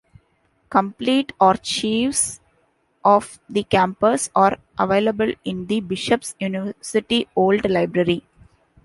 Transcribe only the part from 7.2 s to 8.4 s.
Old Library.